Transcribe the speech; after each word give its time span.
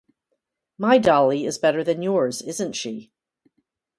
My 0.79 0.97
dolly 0.97 1.45
is 1.45 1.59
better 1.59 1.83
than 1.83 2.01
yours, 2.01 2.41
isn't 2.41 2.73
she? 2.73 3.11